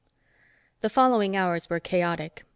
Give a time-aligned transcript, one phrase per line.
[0.81, 2.43] The following hours were chaotic.